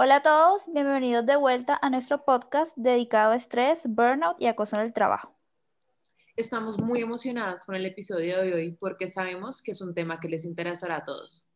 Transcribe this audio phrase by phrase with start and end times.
[0.00, 4.76] Hola a todos, bienvenidos de vuelta a nuestro podcast dedicado a estrés, burnout y acoso
[4.76, 5.34] en el trabajo.
[6.36, 10.28] Estamos muy emocionadas con el episodio de hoy porque sabemos que es un tema que
[10.28, 11.50] les interesará a todos.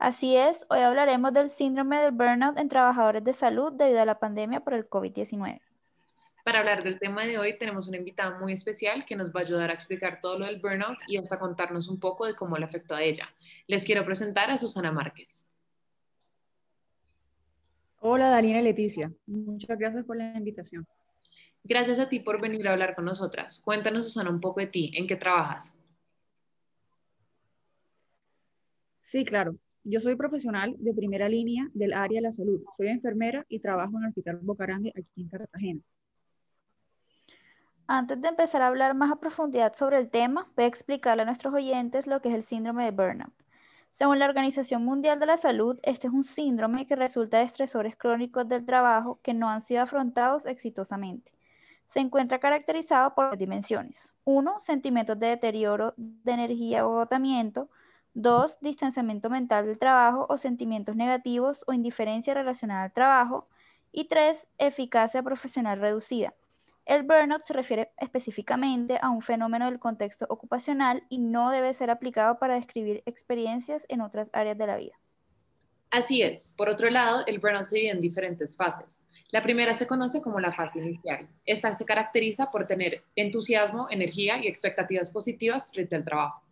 [0.00, 4.18] Así es, hoy hablaremos del síndrome del burnout en trabajadores de salud debido a la
[4.18, 5.60] pandemia por el COVID-19.
[6.44, 9.44] Para hablar del tema de hoy tenemos una invitada muy especial que nos va a
[9.44, 12.66] ayudar a explicar todo lo del burnout y hasta contarnos un poco de cómo le
[12.66, 13.34] afectó a ella.
[13.66, 15.48] Les quiero presentar a Susana Márquez.
[18.00, 19.10] Hola, Daniela y Leticia.
[19.24, 20.86] Muchas gracias por la invitación.
[21.62, 23.62] Gracias a ti por venir a hablar con nosotras.
[23.64, 24.92] Cuéntanos, Susana, un poco de ti.
[24.94, 25.74] ¿En qué trabajas?
[29.00, 29.56] Sí, claro.
[29.82, 32.62] Yo soy profesional de primera línea del área de la salud.
[32.76, 35.80] Soy enfermera y trabajo en el Hospital Bocarande aquí en Cartagena.
[37.86, 41.26] Antes de empezar a hablar más a profundidad sobre el tema, voy a explicarle a
[41.26, 43.34] nuestros oyentes lo que es el síndrome de burnout.
[43.92, 47.94] Según la Organización Mundial de la Salud, este es un síndrome que resulta de estresores
[47.94, 51.32] crónicos del trabajo que no han sido afrontados exitosamente.
[51.88, 54.10] Se encuentra caracterizado por dimensiones.
[54.24, 57.68] Uno, sentimientos de deterioro de energía o agotamiento.
[58.14, 63.46] Dos, distanciamiento mental del trabajo o sentimientos negativos o indiferencia relacionada al trabajo.
[63.92, 66.32] Y tres, eficacia profesional reducida
[66.86, 71.90] el burnout se refiere específicamente a un fenómeno del contexto ocupacional y no debe ser
[71.90, 74.92] aplicado para describir experiencias en otras áreas de la vida.
[75.90, 76.52] Así es.
[76.56, 79.06] Por otro lado, el burnout se divide en diferentes fases.
[79.30, 81.28] La primera se conoce como la fase inicial.
[81.46, 86.42] Esta se caracteriza por tener entusiasmo, energía y expectativas positivas frente al trabajo.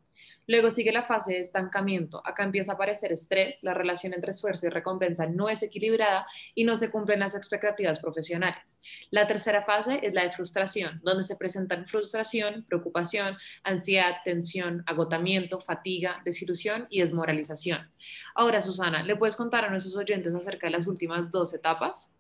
[0.47, 2.21] Luego sigue la fase de estancamiento.
[2.25, 6.65] Acá empieza a aparecer estrés, la relación entre esfuerzo y recompensa no es equilibrada y
[6.65, 8.81] no se cumplen las expectativas profesionales.
[9.11, 15.61] La tercera fase es la de frustración, donde se presentan frustración, preocupación, ansiedad, tensión, agotamiento,
[15.61, 17.91] fatiga, desilusión y desmoralización.
[18.35, 22.11] Ahora, Susana, ¿le puedes contar a nuestros oyentes acerca de las últimas dos etapas?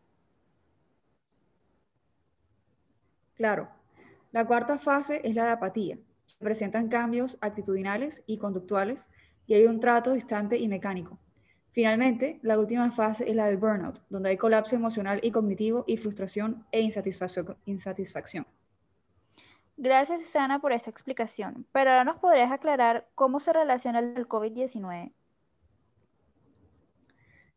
[3.34, 3.69] Claro.
[4.31, 5.99] La cuarta fase es la de apatía
[6.38, 9.09] presentan cambios actitudinales y conductuales
[9.47, 11.19] y hay un trato distante y mecánico.
[11.72, 15.97] Finalmente, la última fase es la del burnout, donde hay colapso emocional y cognitivo y
[15.97, 18.47] frustración e insatisfacción.
[19.78, 21.66] Gracias, Susana, por esta explicación.
[21.72, 25.12] Pero ahora nos podrías aclarar cómo se relaciona el COVID-19.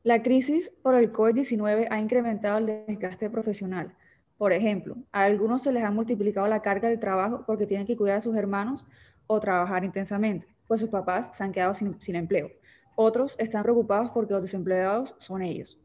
[0.04, 3.96] La crisis por el COVID-19 ha incrementado el desgaste profesional,
[4.38, 7.96] por ejemplo, a algunos se les ha multiplicado la carga del trabajo porque tienen que
[7.96, 8.86] cuidar a sus hermanos
[9.28, 12.52] o trabajar intensamente, pues sus papás se han quedado sin, empleo.
[12.96, 15.78] Otros están preocupados porque los desempleados son ellos.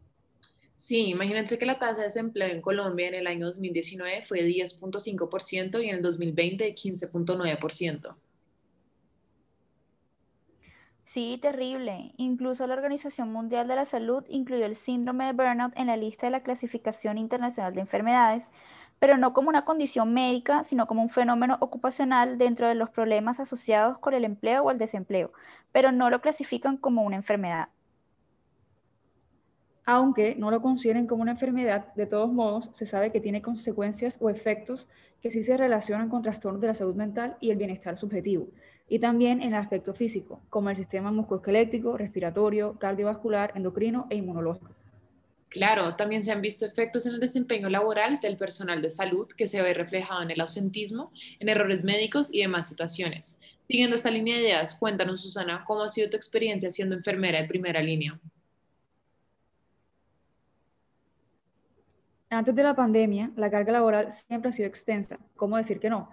[0.77, 4.49] Sí, imagínense que la tasa de desempleo en Colombia en el año 2019 fue de
[4.49, 8.17] 10.5% y en el 2020 de 15.9%.
[11.13, 12.13] Sí, terrible.
[12.19, 16.29] Incluso la Organización Mundial de la Salud incluyó el síndrome de burnout en la lista
[16.29, 18.49] de la clasificación internacional de enfermedades,
[19.01, 23.41] pero no como una condición médica, sino como un fenómeno ocupacional dentro de los problemas
[23.41, 25.33] asociados con el empleo o el desempleo,
[25.73, 27.71] pero no lo clasifican como una enfermedad.
[29.85, 34.17] Aunque no lo consideren como una enfermedad, de todos modos se sabe que tiene consecuencias
[34.21, 34.89] o efectos
[35.21, 38.47] que sí se relacionan con trastornos de la salud mental y el bienestar subjetivo,
[38.91, 44.75] y también en el aspecto físico, como el sistema musculoesquelético, respiratorio, cardiovascular, endocrino e inmunológico.
[45.49, 49.47] Claro, también se han visto efectos en el desempeño laboral del personal de salud que
[49.47, 53.39] se ve reflejado en el ausentismo, en errores médicos y demás situaciones.
[53.69, 57.47] Siguiendo esta línea de ideas, cuéntanos, Susana, ¿cómo ha sido tu experiencia siendo enfermera de
[57.47, 58.19] primera línea?
[62.29, 65.19] Antes de la pandemia, la carga laboral siempre ha sido extensa.
[65.37, 66.11] ¿Cómo decir que no?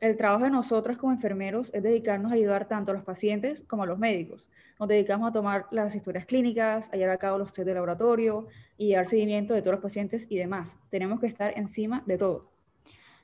[0.00, 3.82] El trabajo de nosotros como enfermeros es dedicarnos a ayudar tanto a los pacientes como
[3.82, 4.48] a los médicos.
[4.78, 8.46] Nos dedicamos a tomar las historias clínicas, a llevar a cabo los test de laboratorio
[8.78, 10.78] y dar seguimiento de todos los pacientes y demás.
[10.88, 12.50] Tenemos que estar encima de todo.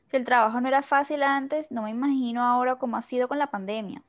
[0.05, 3.39] Si el trabajo no era fácil antes, no me imagino ahora cómo ha sido con
[3.39, 4.03] la pandemia.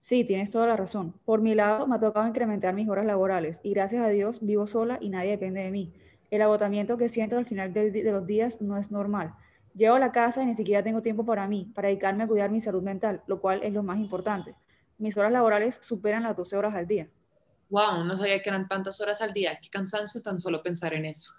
[0.00, 1.12] Sí, tienes toda la razón.
[1.26, 4.66] Por mi lado, me ha tocado incrementar mis horas laborales y gracias a Dios vivo
[4.66, 5.92] sola y nadie depende de mí.
[6.30, 9.34] El agotamiento que siento al final de los días no es normal
[9.74, 12.50] Llego a la casa y ni siquiera tengo tiempo para mí, para dedicarme a cuidar
[12.50, 14.54] mi salud mental, lo cual es lo más importante.
[14.98, 17.08] Mis horas laborales superan las 12 horas al día.
[17.70, 19.58] Wow, no sabía que eran tantas horas al día.
[19.60, 21.32] Qué cansancio tan solo pensar en eso.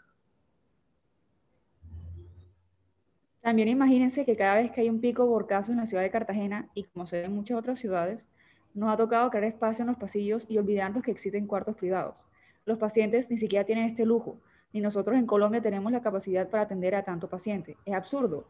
[3.41, 6.09] También imagínense que cada vez que hay un pico por caso en la ciudad de
[6.09, 8.27] Cartagena, y como se ve en muchas otras ciudades,
[8.73, 12.25] nos ha tocado crear espacio en los pasillos y olvidarnos que existen cuartos privados.
[12.65, 14.39] Los pacientes ni siquiera tienen este lujo,
[14.73, 17.77] ni nosotros en Colombia tenemos la capacidad para atender a tanto paciente.
[17.85, 18.45] Es absurdo.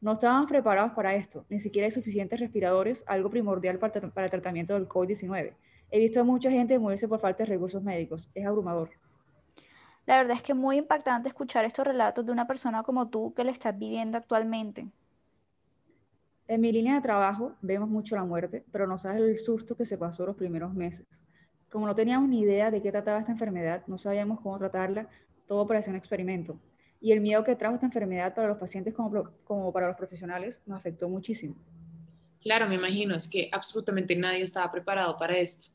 [0.00, 4.30] No estábamos preparados para esto, ni siquiera hay suficientes respiradores, algo primordial para, para el
[4.30, 5.54] tratamiento del COVID-19.
[5.90, 8.28] He visto a mucha gente morirse por falta de recursos médicos.
[8.34, 8.90] Es abrumador.
[10.06, 13.32] La verdad es que es muy impactante escuchar estos relatos de una persona como tú
[13.34, 14.88] que lo estás viviendo actualmente.
[16.48, 19.84] En mi línea de trabajo vemos mucho la muerte, pero no sabes el susto que
[19.84, 21.24] se pasó los primeros meses.
[21.70, 25.08] Como no teníamos ni idea de qué trataba esta enfermedad, no sabíamos cómo tratarla,
[25.52, 26.58] todo parecía un experimento.
[26.98, 30.62] Y el miedo que trajo esta enfermedad para los pacientes como, como para los profesionales
[30.64, 31.54] nos afectó muchísimo.
[32.40, 35.70] Claro, me imagino, es que absolutamente nadie estaba preparado para esto.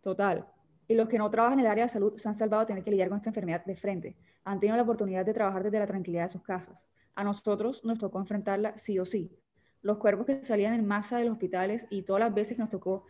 [0.00, 0.44] Total.
[0.88, 2.82] Y los que no trabajan en el área de salud se han salvado de tener
[2.82, 4.16] que lidiar con esta enfermedad de frente.
[4.42, 6.84] Han tenido la oportunidad de trabajar desde la tranquilidad de sus casas.
[7.14, 9.30] A nosotros nos tocó enfrentarla sí o sí.
[9.82, 12.70] Los cuerpos que salían en masa de los hospitales y todas las veces que nos
[12.70, 13.06] tocó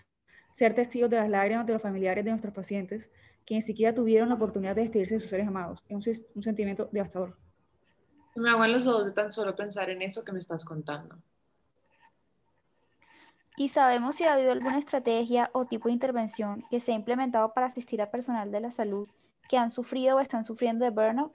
[0.52, 3.12] ser testigos de las lágrimas de los familiares de nuestros pacientes
[3.46, 5.84] que ni siquiera tuvieron la oportunidad de despedirse de sus seres amados.
[5.88, 7.36] Es un, un sentimiento devastador.
[8.34, 11.16] Me aguan los ojos de tan solo pensar en eso que me estás contando.
[13.56, 17.54] ¿Y sabemos si ha habido alguna estrategia o tipo de intervención que se ha implementado
[17.54, 19.08] para asistir a personal de la salud
[19.48, 21.32] que han sufrido o están sufriendo de burnout?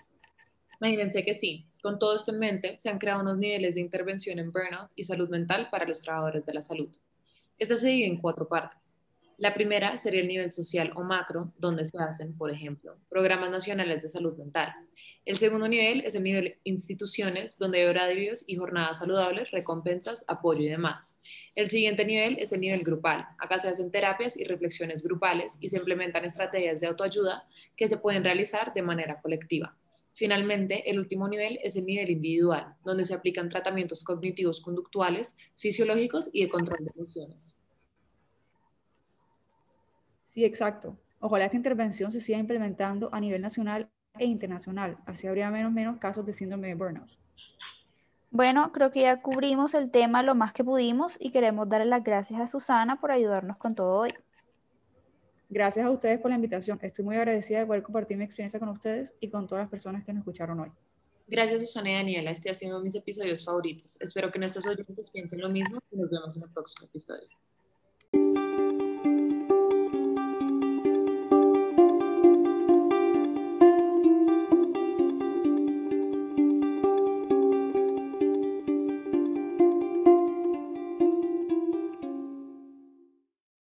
[0.80, 1.66] Imagínense que sí.
[1.82, 5.04] Con todo esto en mente, se han creado unos niveles de intervención en burnout y
[5.04, 6.96] salud mental para los trabajadores de la salud.
[7.58, 9.01] Esta se divide en cuatro partes.
[9.42, 14.04] La primera sería el nivel social o macro, donde se hacen, por ejemplo, programas nacionales
[14.04, 14.72] de salud mental.
[15.26, 20.62] El segundo nivel es el nivel instituciones, donde hay horarios y jornadas saludables, recompensas, apoyo
[20.62, 21.18] y demás.
[21.56, 23.26] El siguiente nivel es el nivel grupal.
[23.40, 27.98] Acá se hacen terapias y reflexiones grupales y se implementan estrategias de autoayuda que se
[27.98, 29.76] pueden realizar de manera colectiva.
[30.14, 36.30] Finalmente, el último nivel es el nivel individual, donde se aplican tratamientos cognitivos conductuales, fisiológicos
[36.32, 37.58] y de control de emociones.
[40.32, 40.98] Sí, exacto.
[41.20, 44.98] Ojalá esta intervención se siga implementando a nivel nacional e internacional.
[45.06, 47.10] Así habría menos menos casos de síndrome de burnout.
[48.30, 52.02] Bueno, creo que ya cubrimos el tema lo más que pudimos y queremos darle las
[52.02, 54.14] gracias a Susana por ayudarnos con todo hoy.
[55.50, 56.80] Gracias a ustedes por la invitación.
[56.82, 60.06] Estoy muy agradecida de poder compartir mi experiencia con ustedes y con todas las personas
[60.06, 60.72] que nos escucharon hoy.
[61.28, 62.32] Gracias Susana y Daniela.
[62.32, 64.00] Este ha sido mis episodios favoritos.
[64.00, 67.28] Espero que nuestros oyentes piensen lo mismo y nos vemos en el próximo episodio.